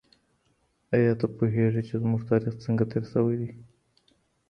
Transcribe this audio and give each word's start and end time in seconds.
ايا 0.95 1.13
ته 1.19 1.25
پوهېږې 1.37 1.81
چي 1.87 1.95
زموږ 2.03 2.21
تاريخ 2.31 2.53
څنګه 2.65 2.83
تېر 2.91 3.03
شوی 3.13 3.35
دی؟ 3.41 3.49